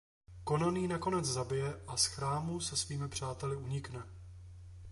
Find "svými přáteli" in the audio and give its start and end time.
2.77-3.55